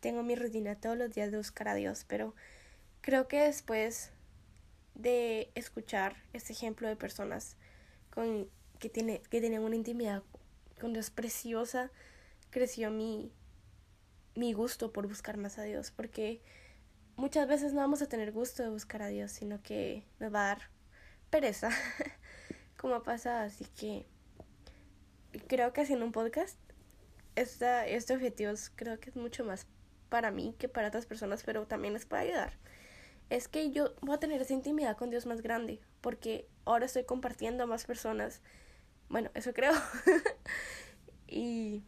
tengo 0.01 0.23
mi 0.23 0.37
rutina 0.37 0.77
todos 0.77 0.97
los 0.97 1.13
días 1.13 1.31
de 1.31 1.39
buscar 1.39 1.69
a 1.69 1.75
Dios, 1.75 2.05
pero 2.07 2.35
creo 3.01 3.29
que 3.29 3.41
después 3.41 4.11
de 4.95 5.51
escuchar 5.55 6.17
este 6.33 6.53
ejemplo 6.53 6.89
de 6.89 6.97
personas 6.97 7.57
con, 8.11 8.49
que, 8.79 8.89
tiene, 8.89 9.21
que 9.31 9.41
tienen 9.41 9.63
una 9.63 9.77
intimidad 9.77 10.23
con 10.81 10.93
Dios 10.93 11.11
preciosa, 11.11 11.91
creció 12.51 12.91
mi, 12.91 13.31
mi 14.35 14.53
gusto 14.53 14.93
por 14.93 15.09
buscar 15.09 15.37
más 15.37 15.59
a 15.59 15.63
Dios, 15.63 15.91
porque 15.91 16.41
muchas 17.19 17.49
veces 17.49 17.75
no 17.75 17.81
vamos 17.81 18.01
a 18.01 18.09
tener 18.09 18.31
gusto 18.33 18.63
de 18.63 18.71
buscar 18.71 19.03
a 19.03 19.09
Dios, 19.09 19.33
sino 19.33 19.61
que 19.61 20.05
nos 20.21 20.33
va 20.33 20.45
a 20.45 20.49
dar 20.55 20.71
pereza, 21.31 21.69
como 22.79 22.95
ha 22.95 23.03
pasado, 23.03 23.45
así 23.45 23.67
que 23.79 24.07
creo 25.49 25.73
que 25.73 25.81
haciendo 25.81 26.07
un 26.07 26.13
podcast, 26.13 26.57
esta, 27.35 27.87
este 27.87 28.15
objetivo 28.15 28.53
creo 28.77 29.01
que 29.01 29.11
es 29.11 29.17
mucho 29.17 29.45
más 29.45 29.67
para 30.09 30.31
mí 30.31 30.55
que 30.59 30.69
para 30.69 30.89
otras 30.89 31.07
personas, 31.07 31.43
pero 31.43 31.67
también 31.67 31.93
les 31.93 32.07
puede 32.07 32.23
ayudar. 32.23 32.53
Es 33.31 33.49
que 33.49 33.73
yo 33.73 33.95
voy 34.01 34.15
a 34.15 34.21
tener 34.21 34.41
esa 34.41 34.55
intimidad 34.55 34.97
con 34.97 35.11
Dios 35.11 35.27
más 35.27 35.43
grande, 35.43 35.81
porque 36.01 36.49
ahora 36.65 36.87
estoy 36.87 37.05
compartiendo 37.05 37.65
a 37.65 37.67
más 37.67 37.85
personas. 37.85 38.41
Bueno, 39.09 39.31
eso 39.35 39.53
creo. 39.53 39.73
y 41.27 41.83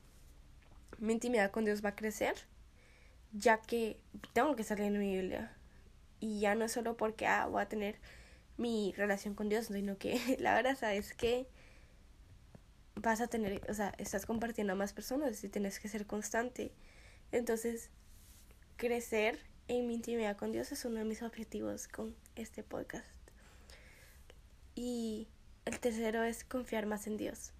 mi 0.99 1.13
intimidad 1.13 1.53
con 1.53 1.65
Dios 1.65 1.85
va 1.85 1.91
a 1.91 1.97
crecer, 1.97 2.35
ya 3.33 3.61
que 3.61 3.99
tengo 4.33 4.57
que 4.57 4.65
salir 4.65 4.87
en 4.87 4.99
mi 4.99 5.17
Biblia. 5.17 5.57
Y 6.21 6.41
ya 6.41 6.55
no 6.55 6.67
es 6.67 6.73
solo 6.73 6.97
porque 6.97 7.27
ah, 7.27 7.47
voy 7.47 7.63
a 7.63 7.69
tener 7.69 7.97
mi 8.57 8.93
relación 8.97 9.35
con 9.35 9.49
Dios, 9.49 9.67
sino 9.67 9.97
que 9.99 10.37
la 10.39 10.55
verdad 10.55 10.95
es 10.95 11.15
que 11.15 11.47
vas 12.97 13.21
a 13.21 13.29
tener, 13.29 13.63
o 13.71 13.75
sea, 13.75 13.95
estás 13.99 14.27
compartiendo 14.27 14.75
a 14.75 14.77
más 14.77 14.93
personas 14.93 15.43
y 15.43 15.49
tienes 15.49 15.81
que 15.81 15.89
ser 15.89 16.07
constante. 16.07 16.73
Entonces, 17.33 17.91
crecer 18.77 19.39
en 19.69 19.87
mi 19.87 19.95
intimidad 19.95 20.37
con 20.37 20.53
Dios 20.53 20.73
es 20.73 20.85
uno 20.85 20.99
de 20.99 21.05
mis 21.05 21.23
objetivos 21.23 21.89
con 21.89 22.15
este 22.37 22.63
podcast. 22.63 23.07
Y 24.75 25.29
el 25.65 25.79
tercero 25.79 26.23
es 26.25 26.45
confiar 26.45 26.87
más 26.87 27.07
en 27.07 27.17
Dios. 27.17 27.53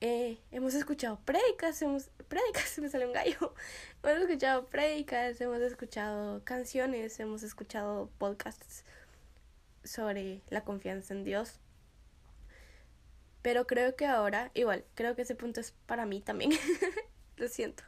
Eh, 0.00 0.38
hemos 0.52 0.74
escuchado 0.74 1.18
prédicas, 1.24 1.82
hemos, 1.82 2.10
prédicas, 2.28 2.78
me 2.82 2.88
sale 2.88 3.06
un 3.06 3.12
gallo, 3.12 3.54
hemos 4.04 4.22
escuchado 4.22 4.66
prédicas, 4.66 5.40
hemos 5.40 5.58
escuchado 5.60 6.44
canciones, 6.44 7.18
hemos 7.18 7.42
escuchado 7.42 8.08
podcasts 8.18 8.84
sobre 9.82 10.42
la 10.50 10.62
confianza 10.64 11.14
en 11.14 11.24
Dios. 11.24 11.58
Pero 13.42 13.66
creo 13.66 13.96
que 13.96 14.06
ahora, 14.06 14.50
igual, 14.54 14.84
creo 14.94 15.16
que 15.16 15.22
ese 15.22 15.34
punto 15.34 15.60
es 15.60 15.72
para 15.86 16.06
mí 16.06 16.20
también, 16.20 16.52
lo 17.36 17.48
siento. 17.48 17.82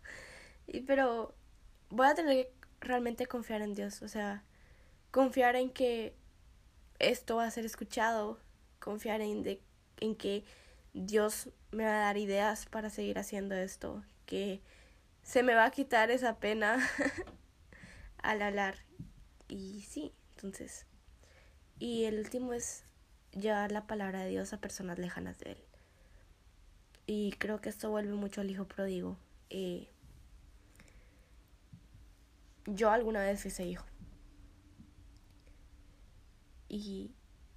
Y, 0.67 0.81
pero 0.81 1.35
voy 1.91 2.07
a 2.09 2.15
tener 2.15 2.47
que 2.47 2.53
realmente 2.81 3.27
confiar 3.27 3.63
en 3.63 3.75
Dios, 3.75 4.03
o 4.03 4.09
sea, 4.09 4.43
confiar 5.13 5.55
en 5.55 5.71
que 5.71 6.15
esto 6.99 7.37
va 7.37 7.47
a 7.47 7.51
ser 7.51 7.65
escuchado, 7.65 8.41
confiar 8.81 9.21
en, 9.21 9.43
de, 9.43 9.63
en 10.01 10.17
que 10.17 10.45
Dios 10.93 11.51
me 11.73 11.85
va 11.85 11.97
a 11.97 12.05
dar 12.07 12.17
ideas 12.17 12.67
para 12.67 12.91
seguir 12.91 13.19
haciendo 13.19 13.55
esto, 13.55 14.03
que 14.27 14.61
se 15.23 15.43
me 15.43 15.55
va 15.55 15.67
a 15.67 15.71
quitar 15.71 16.11
esa 16.11 16.39
pena 16.39 16.79
al 18.23 18.43
hablar. 18.43 18.77
Y 19.49 19.83
sí, 19.83 20.13
entonces. 20.37 20.87
Y 21.79 22.05
el 22.05 22.19
último 22.19 22.53
es 22.53 22.85
llevar 23.33 23.73
la 23.73 23.87
palabra 23.87 24.23
de 24.23 24.31
Dios 24.31 24.53
a 24.53 24.61
personas 24.61 24.99
lejanas 24.99 25.39
de 25.39 25.53
Él. 25.53 25.59
Y 27.07 27.33
creo 27.33 27.61
que 27.61 27.69
esto 27.69 27.91
vuelve 27.91 28.13
mucho 28.13 28.41
al 28.41 28.51
hijo 28.51 28.67
pródigo. 28.67 29.17
Eh, 29.49 29.89
yo 32.67 32.91
alguna 32.91 33.21
vez 33.21 33.41
fui 33.41 33.51
ese 33.51 33.67
hijo. 33.67 33.85
Y 36.69 37.11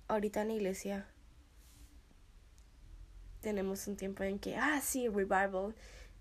ahorita 0.08 0.42
en 0.42 0.48
la 0.48 0.54
iglesia 0.56 1.08
tenemos 3.44 3.88
un 3.88 3.98
tiempo 3.98 4.24
en 4.24 4.40
que, 4.40 4.56
ah, 4.56 4.82
sí, 4.82 5.08
revival, 5.08 5.76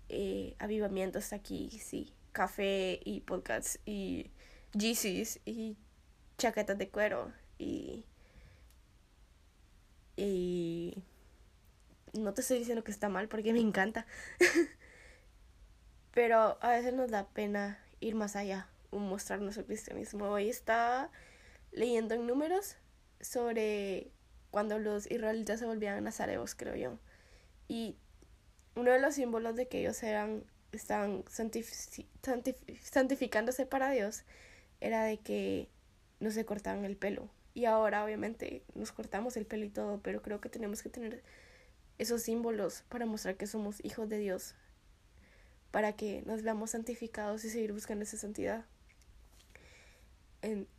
eh, 0.09 0.55
avivamiento 0.59 1.17
está 1.17 1.37
aquí, 1.37 1.69
sí, 1.83 2.13
café 2.31 2.99
y 3.03 3.21
podcasts 3.21 3.79
y 3.85 4.29
GCs 4.73 5.39
y 5.45 5.77
chaquetas 6.37 6.77
de 6.77 6.89
cuero 6.89 7.31
y... 7.57 8.05
Y... 10.15 10.95
No 12.13 12.35
te 12.35 12.41
estoy 12.41 12.59
diciendo 12.59 12.83
que 12.83 12.91
está 12.91 13.09
mal 13.09 13.27
porque 13.27 13.53
me 13.53 13.59
encanta. 13.59 14.05
Pero 16.13 16.59
a 16.61 16.69
veces 16.69 16.93
nos 16.93 17.09
da 17.09 17.27
pena 17.29 17.79
ir 17.99 18.13
más 18.13 18.35
allá, 18.35 18.67
mostrar 18.91 19.41
nuestro 19.41 19.65
cristianismo. 19.65 20.29
Hoy 20.29 20.49
está 20.49 21.09
leyendo 21.71 22.13
en 22.13 22.27
números 22.27 22.75
sobre 23.19 24.11
cuando 24.51 24.77
los 24.77 25.09
israelitas 25.09 25.59
se 25.59 25.65
volvían 25.65 26.03
nazareos, 26.03 26.53
creo 26.53 26.75
yo. 26.75 26.99
Y 27.73 27.97
uno 28.75 28.91
de 28.91 28.99
los 28.99 29.15
símbolos 29.15 29.55
de 29.55 29.67
que 29.67 29.79
ellos 29.79 30.03
eran, 30.03 30.43
estaban 30.71 31.25
santificándose 32.91 33.65
para 33.65 33.89
Dios 33.89 34.25
era 34.79 35.03
de 35.05 35.17
que 35.17 35.69
no 36.19 36.29
se 36.29 36.45
cortaban 36.45 36.85
el 36.85 36.95
pelo. 36.95 37.31
Y 37.55 37.65
ahora 37.65 38.05
obviamente 38.05 38.61
nos 38.75 38.91
cortamos 38.91 39.37
el 39.37 39.47
pelo 39.47 39.65
y 39.65 39.71
todo, 39.71 39.99
pero 40.03 40.21
creo 40.21 40.39
que 40.39 40.49
tenemos 40.49 40.83
que 40.83 40.89
tener 40.89 41.23
esos 41.97 42.21
símbolos 42.21 42.83
para 42.89 43.07
mostrar 43.07 43.37
que 43.37 43.47
somos 43.47 43.83
hijos 43.83 44.07
de 44.07 44.19
Dios, 44.19 44.53
para 45.71 45.93
que 45.93 46.21
nos 46.27 46.43
veamos 46.43 46.69
santificados 46.69 47.43
y 47.43 47.49
seguir 47.49 47.73
buscando 47.73 48.03
esa 48.03 48.17
santidad. 48.17 48.65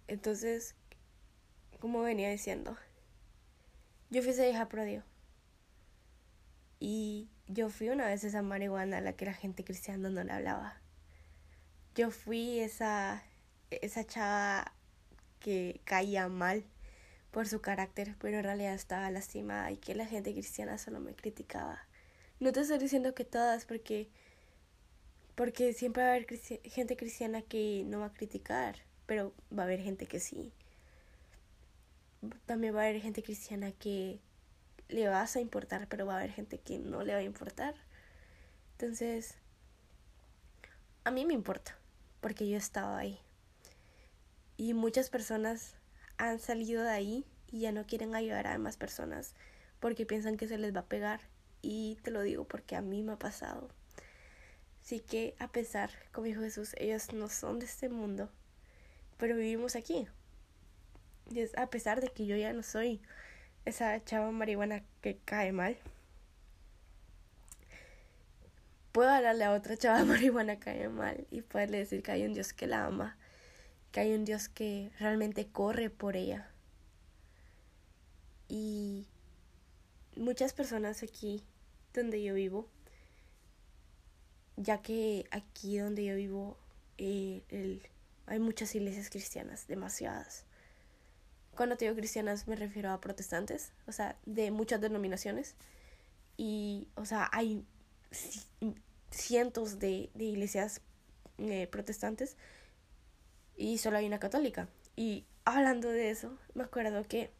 entonces, 0.06 0.76
como 1.80 2.02
venía 2.02 2.30
diciendo, 2.30 2.76
yo 4.10 4.22
fui 4.22 4.30
esa 4.30 4.46
hija 4.46 4.68
prodio. 4.68 5.02
Y 6.80 7.28
yo 7.46 7.68
fui 7.68 7.88
una 7.88 8.06
vez 8.06 8.24
esa 8.24 8.42
marihuana 8.42 8.98
a 8.98 9.00
la 9.00 9.14
que 9.14 9.26
la 9.26 9.34
gente 9.34 9.64
cristiana 9.64 10.10
no 10.10 10.24
le 10.24 10.32
hablaba. 10.32 10.80
Yo 11.94 12.10
fui 12.10 12.58
esa, 12.60 13.22
esa 13.70 14.04
chava 14.04 14.72
que 15.40 15.80
caía 15.84 16.28
mal 16.28 16.64
por 17.30 17.48
su 17.48 17.60
carácter, 17.60 18.14
pero 18.18 18.38
en 18.38 18.44
realidad 18.44 18.74
estaba 18.74 19.10
lastimada 19.10 19.70
y 19.70 19.76
que 19.76 19.94
la 19.94 20.06
gente 20.06 20.32
cristiana 20.32 20.78
solo 20.78 21.00
me 21.00 21.14
criticaba. 21.14 21.80
No 22.40 22.52
te 22.52 22.60
estoy 22.60 22.78
diciendo 22.78 23.14
que 23.14 23.24
todas, 23.24 23.64
porque, 23.64 24.08
porque 25.34 25.72
siempre 25.72 26.02
va 26.02 26.10
a 26.10 26.12
haber 26.12 26.26
gente 26.64 26.96
cristiana 26.96 27.42
que 27.42 27.84
no 27.86 28.00
va 28.00 28.06
a 28.06 28.12
criticar, 28.12 28.76
pero 29.06 29.32
va 29.56 29.62
a 29.62 29.66
haber 29.66 29.80
gente 29.80 30.06
que 30.06 30.20
sí. 30.20 30.52
También 32.46 32.74
va 32.74 32.82
a 32.82 32.84
haber 32.84 33.00
gente 33.00 33.22
cristiana 33.22 33.72
que 33.72 34.20
le 34.88 35.08
vas 35.08 35.36
a 35.36 35.40
importar, 35.40 35.88
pero 35.88 36.06
va 36.06 36.14
a 36.14 36.18
haber 36.18 36.32
gente 36.32 36.58
que 36.58 36.78
no 36.78 37.02
le 37.02 37.12
va 37.14 37.20
a 37.20 37.22
importar. 37.22 37.74
Entonces, 38.72 39.36
a 41.04 41.10
mí 41.10 41.24
me 41.24 41.34
importa, 41.34 41.76
porque 42.20 42.48
yo 42.48 42.56
estaba 42.56 42.98
ahí. 42.98 43.18
Y 44.56 44.74
muchas 44.74 45.10
personas 45.10 45.74
han 46.16 46.38
salido 46.38 46.82
de 46.82 46.90
ahí 46.90 47.26
y 47.50 47.60
ya 47.60 47.72
no 47.72 47.86
quieren 47.86 48.14
ayudar 48.14 48.46
a 48.46 48.52
demás 48.52 48.76
personas 48.76 49.34
porque 49.80 50.06
piensan 50.06 50.36
que 50.36 50.48
se 50.48 50.58
les 50.58 50.74
va 50.74 50.80
a 50.80 50.88
pegar. 50.88 51.20
Y 51.60 51.98
te 52.02 52.10
lo 52.10 52.22
digo 52.22 52.44
porque 52.44 52.76
a 52.76 52.80
mí 52.80 53.02
me 53.02 53.12
ha 53.12 53.18
pasado. 53.18 53.68
Así 54.82 55.00
que 55.00 55.34
a 55.38 55.50
pesar, 55.50 55.90
como 56.12 56.26
dijo 56.26 56.40
Jesús, 56.40 56.74
ellos 56.78 57.12
no 57.12 57.28
son 57.28 57.58
de 57.58 57.66
este 57.66 57.88
mundo, 57.88 58.30
pero 59.18 59.36
vivimos 59.36 59.76
aquí. 59.76 60.06
Y 61.30 61.40
es 61.40 61.56
a 61.56 61.68
pesar 61.70 62.00
de 62.00 62.08
que 62.08 62.26
yo 62.26 62.36
ya 62.36 62.52
no 62.52 62.62
soy 62.62 63.00
esa 63.64 64.02
chava 64.04 64.30
marihuana 64.30 64.82
que 65.00 65.18
cae 65.24 65.52
mal. 65.52 65.76
Puedo 68.92 69.10
hablarle 69.10 69.44
a 69.44 69.52
otra 69.52 69.76
chava 69.76 70.04
marihuana 70.12 70.56
que 70.56 70.64
cae 70.64 70.88
mal 70.88 71.26
y 71.30 71.42
poderle 71.42 71.78
decir 71.78 72.02
que 72.02 72.12
hay 72.12 72.24
un 72.24 72.34
Dios 72.34 72.52
que 72.52 72.66
la 72.66 72.84
ama, 72.86 73.16
que 73.92 74.00
hay 74.00 74.14
un 74.14 74.24
Dios 74.24 74.48
que 74.48 74.90
realmente 74.98 75.46
corre 75.48 75.90
por 75.90 76.16
ella. 76.16 76.50
Y 78.48 79.06
muchas 80.16 80.52
personas 80.52 81.02
aquí 81.02 81.42
donde 81.92 82.22
yo 82.22 82.34
vivo, 82.34 82.68
ya 84.56 84.82
que 84.82 85.26
aquí 85.30 85.78
donde 85.78 86.04
yo 86.04 86.14
vivo 86.14 86.56
eh, 86.98 87.80
hay 88.26 88.38
muchas 88.38 88.74
iglesias 88.74 89.10
cristianas, 89.10 89.66
demasiadas. 89.66 90.44
Cuando 91.54 91.76
te 91.76 91.84
digo 91.84 91.96
cristianas 91.96 92.48
me 92.48 92.56
refiero 92.56 92.90
a 92.90 93.00
protestantes, 93.00 93.72
o 93.86 93.92
sea, 93.92 94.16
de 94.26 94.50
muchas 94.50 94.80
denominaciones. 94.80 95.54
Y, 96.36 96.88
o 96.96 97.04
sea, 97.04 97.28
hay 97.32 97.64
cientos 99.10 99.78
de, 99.78 100.10
iglesias 100.14 100.80
eh, 101.38 101.66
protestantes 101.68 102.36
y 103.56 103.78
solo 103.78 103.98
hay 103.98 104.06
una 104.06 104.18
católica. 104.18 104.68
Y 104.96 105.24
hablando 105.44 105.88
de 105.88 106.10
eso, 106.10 106.36
me 106.54 106.64
acuerdo 106.64 107.02
que 107.04 107.30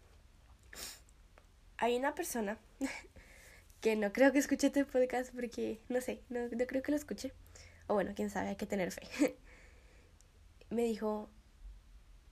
hay 1.76 1.96
una 1.96 2.14
persona 2.14 2.58
que 3.80 3.96
no 3.96 4.12
creo 4.12 4.32
que 4.32 4.38
escuche 4.38 4.68
este 4.68 4.84
podcast 4.84 5.34
porque, 5.34 5.80
no 5.88 6.00
sé, 6.00 6.22
no, 6.28 6.40
no 6.48 6.66
creo 6.66 6.82
que 6.82 6.92
lo 6.92 6.96
escuche. 6.96 7.32
O 7.86 7.94
bueno, 7.94 8.12
quién 8.14 8.30
sabe, 8.30 8.48
hay 8.48 8.56
que 8.56 8.66
tener 8.66 8.92
fe. 8.92 9.02
me 10.70 10.84
dijo, 10.84 11.28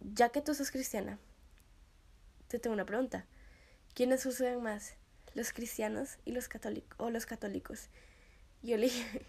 ya 0.01 0.31
que 0.31 0.41
tú 0.41 0.55
sos 0.55 0.71
cristiana, 0.71 1.19
te 2.53 2.59
tengo 2.59 2.75
una 2.75 2.85
pregunta. 2.85 3.25
¿Quiénes 3.95 4.27
usan 4.27 4.63
más? 4.63 4.95
¿Los 5.35 5.55
cristianos 5.55 6.19
y 6.27 6.33
los 6.33 6.49
católicos 6.49 6.95
o 6.99 7.09
los 7.09 7.25
católicos? 7.25 7.89
Yo 8.63 8.77
le 8.77 8.85
dije, 8.85 9.25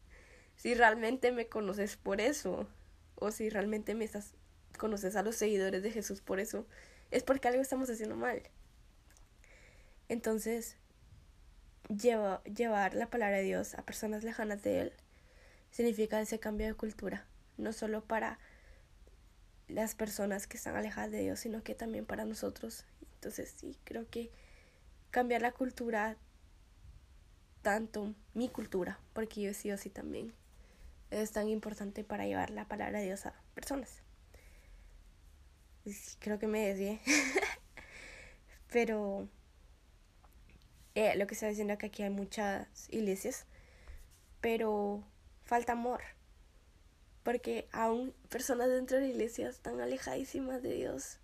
si 0.56 0.74
realmente 0.74 1.32
me 1.32 1.48
conoces 1.48 1.96
por 1.96 2.20
eso, 2.20 2.68
o 3.14 3.30
si 3.30 3.48
realmente 3.48 3.94
me 3.94 4.04
estás 4.04 4.34
conoces 4.76 5.16
a 5.16 5.22
los 5.22 5.36
seguidores 5.36 5.82
de 5.82 5.90
Jesús 5.90 6.20
por 6.20 6.38
eso, 6.38 6.66
es 7.10 7.22
porque 7.22 7.48
algo 7.48 7.62
estamos 7.62 7.88
haciendo 7.88 8.14
mal. 8.14 8.42
Entonces, 10.10 10.76
lleva, 11.88 12.44
llevar 12.44 12.92
la 12.92 13.08
palabra 13.08 13.38
de 13.38 13.44
Dios 13.44 13.74
a 13.74 13.86
personas 13.86 14.22
lejanas 14.22 14.62
de 14.62 14.80
Él 14.82 14.92
significa 15.70 16.20
ese 16.20 16.38
cambio 16.38 16.66
de 16.66 16.74
cultura, 16.74 17.24
no 17.56 17.72
solo 17.72 18.04
para 18.04 18.38
las 19.68 19.94
personas 19.94 20.46
que 20.46 20.56
están 20.56 20.76
alejadas 20.76 21.10
de 21.10 21.20
Dios, 21.20 21.40
sino 21.40 21.62
que 21.62 21.74
también 21.74 22.06
para 22.06 22.24
nosotros. 22.24 22.84
Entonces 23.14 23.54
sí, 23.56 23.76
creo 23.84 24.08
que 24.08 24.30
cambiar 25.10 25.42
la 25.42 25.52
cultura, 25.52 26.16
tanto 27.62 28.14
mi 28.34 28.48
cultura, 28.48 29.00
porque 29.12 29.42
yo 29.42 29.50
he 29.50 29.54
sido 29.54 29.74
así 29.74 29.90
también, 29.90 30.32
es 31.10 31.32
tan 31.32 31.48
importante 31.48 32.04
para 32.04 32.26
llevar 32.26 32.50
la 32.50 32.66
palabra 32.66 32.98
de 32.98 33.06
Dios 33.06 33.26
a 33.26 33.34
personas. 33.54 34.02
Creo 36.18 36.38
que 36.38 36.48
me 36.48 36.66
desvié. 36.66 37.00
Pero 38.72 39.28
eh, 40.94 41.16
lo 41.16 41.26
que 41.26 41.34
está 41.34 41.46
diciendo 41.46 41.74
es 41.74 41.78
que 41.78 41.86
aquí 41.86 42.02
hay 42.02 42.10
muchas 42.10 42.66
iglesias, 42.90 43.46
pero 44.40 45.04
falta 45.44 45.72
amor 45.72 46.00
porque 47.26 47.66
aún 47.72 48.14
personas 48.28 48.68
dentro 48.68 48.98
de 48.98 49.02
la 49.02 49.08
iglesia 49.08 49.48
están 49.48 49.80
alejadísimas 49.80 50.62
de 50.62 50.74
Dios. 50.74 51.18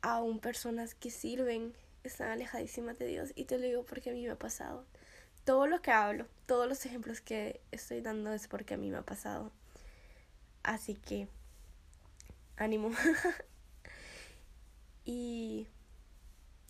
aún 0.00 0.40
personas 0.40 0.94
que 0.94 1.10
sirven 1.10 1.74
están 2.04 2.30
alejadísimas 2.30 2.98
de 2.98 3.04
Dios. 3.04 3.32
Y 3.34 3.44
te 3.44 3.58
lo 3.58 3.66
digo 3.66 3.84
porque 3.84 4.08
a 4.08 4.12
mí 4.14 4.22
me 4.22 4.30
ha 4.30 4.38
pasado. 4.38 4.86
Todo 5.44 5.66
lo 5.66 5.82
que 5.82 5.90
hablo, 5.90 6.26
todos 6.46 6.66
los 6.66 6.86
ejemplos 6.86 7.20
que 7.20 7.60
estoy 7.70 8.00
dando 8.00 8.32
es 8.32 8.48
porque 8.48 8.72
a 8.72 8.76
mí 8.78 8.90
me 8.90 8.96
ha 8.96 9.02
pasado. 9.02 9.52
Así 10.62 10.94
que, 10.94 11.28
ánimo. 12.56 12.92
y... 15.04 15.68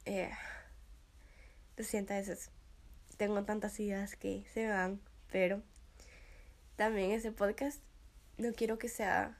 Eh, 0.07 0.33
lo 1.77 1.85
siento 1.85 2.15
a 2.15 2.17
veces. 2.17 2.51
Tengo 3.17 3.45
tantas 3.45 3.79
ideas 3.79 4.17
que 4.17 4.45
se 4.53 4.67
van, 4.67 5.01
pero 5.31 5.63
también 6.77 7.11
ese 7.11 7.33
podcast 7.33 7.81
no 8.39 8.53
quiero 8.53 8.79
que 8.79 8.89
sea 8.89 9.37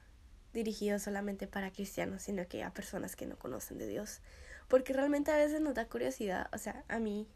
dirigido 0.53 0.99
solamente 0.99 1.47
para 1.47 1.71
cristianos, 1.71 2.23
sino 2.23 2.47
que 2.47 2.63
a 2.63 2.73
personas 2.73 3.15
que 3.15 3.27
no 3.27 3.37
conocen 3.37 3.77
de 3.77 3.87
Dios. 3.87 4.21
Porque 4.67 4.93
realmente 4.93 5.31
a 5.31 5.37
veces 5.37 5.61
nos 5.61 5.75
da 5.75 5.87
curiosidad. 5.87 6.49
O 6.51 6.57
sea, 6.57 6.83
a 6.87 6.99
mí, 6.99 7.27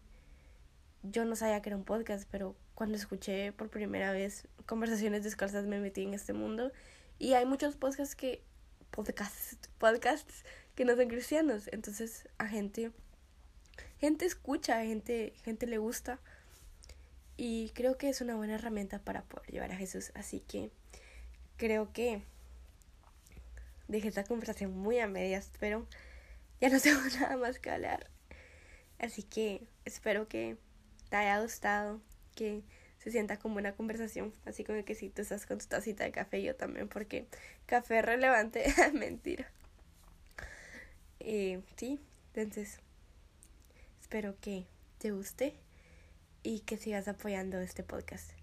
yo 1.04 1.24
no 1.24 1.36
sabía 1.36 1.62
que 1.62 1.70
era 1.70 1.78
un 1.78 1.86
podcast, 1.86 2.28
pero 2.32 2.56
cuando 2.74 2.98
escuché 2.98 3.52
por 3.54 3.70
primera 3.70 4.12
vez 4.12 4.48
conversaciones 4.66 5.24
descalzas 5.24 5.66
me 5.66 5.80
metí 5.80 6.04
en 6.04 6.14
este 6.14 6.34
mundo. 6.34 6.72
Y 7.20 7.34
hay 7.34 7.46
muchos 7.46 7.76
podcasts 7.76 8.16
que, 8.16 8.44
podcasts, 8.90 9.70
podcasts 9.78 10.44
que 10.76 10.84
no 10.84 10.96
son 10.96 11.08
cristianos. 11.08 11.70
Entonces 11.72 12.28
a 12.40 12.48
gente, 12.48 12.92
gente 14.00 14.26
escucha, 14.26 14.82
gente, 14.84 15.34
gente 15.44 15.68
le 15.68 15.78
gusta. 15.78 16.20
Y 17.43 17.71
creo 17.71 17.97
que 17.97 18.08
es 18.08 18.21
una 18.21 18.36
buena 18.36 18.54
herramienta 18.54 18.99
para 18.99 19.23
poder 19.23 19.49
llevar 19.49 19.71
a 19.71 19.75
Jesús. 19.75 20.12
Así 20.13 20.41
que 20.41 20.69
creo 21.58 21.91
que 21.91 22.21
dejé 23.88 24.10
esta 24.10 24.23
conversación 24.25 24.77
muy 24.77 24.99
a 24.99 25.08
medias, 25.08 25.49
pero 25.60 25.88
ya 26.60 26.69
no 26.69 26.80
tengo 26.84 27.01
nada 27.19 27.38
más 27.38 27.58
que 27.58 27.71
hablar. 27.71 28.12
Así 28.99 29.23
que 29.23 29.65
espero 29.86 30.27
que 30.27 30.56
te 31.10 31.15
haya 31.15 31.41
gustado, 31.41 31.99
que 32.36 32.62
se 32.99 33.10
sienta 33.10 33.39
como 33.39 33.58
una 33.58 33.73
conversación, 33.73 34.36
así 34.45 34.63
como 34.63 34.86
que 34.86 34.93
si 34.93 35.10
tú 35.10 35.23
estás 35.23 35.47
con 35.47 35.58
tu 35.58 35.65
tacita 35.65 36.04
de 36.04 36.12
café, 36.12 36.43
yo 36.43 36.56
también, 36.56 36.89
porque 36.89 37.25
café 37.65 37.97
es 37.97 38.06
relevante, 38.06 38.71
mentira. 38.93 39.51
Y 41.19 41.58
sí, 41.75 41.99
entonces 42.36 42.77
espero 43.99 44.36
que 44.39 44.67
te 44.99 45.10
guste 45.10 45.56
y 46.43 46.62
que 46.62 46.77
sigas 46.77 47.08
apoyando 47.08 47.60
este 47.60 47.84
podcast. 47.84 48.40